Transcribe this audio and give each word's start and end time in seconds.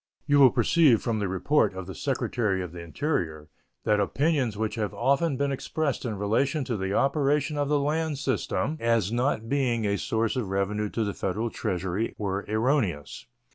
You 0.25 0.39
will 0.39 0.49
perceive 0.49 0.99
from 0.99 1.19
the 1.19 1.27
report 1.27 1.75
of 1.75 1.85
the 1.85 1.93
Secretary 1.93 2.63
of 2.63 2.71
the 2.71 2.79
Interior 2.81 3.49
that 3.83 3.99
opinions 3.99 4.57
which 4.57 4.73
have 4.73 4.95
often 4.95 5.37
been 5.37 5.51
expressed 5.51 6.05
in 6.05 6.17
relation 6.17 6.63
to 6.63 6.75
the 6.75 6.91
operation 6.91 7.55
of 7.55 7.69
the 7.69 7.77
land 7.77 8.17
system 8.17 8.77
as 8.79 9.11
not 9.11 9.47
being 9.47 9.85
a 9.85 9.99
source 9.99 10.35
of 10.35 10.49
revenue 10.49 10.89
to 10.89 11.03
the 11.03 11.13
Federal 11.13 11.51
Treasury 11.51 12.15
were 12.17 12.45
erroneous. 12.47 13.27